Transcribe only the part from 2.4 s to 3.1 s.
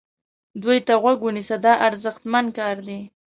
کار دی.